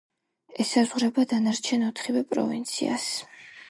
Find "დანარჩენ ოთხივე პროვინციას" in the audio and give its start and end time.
1.35-3.09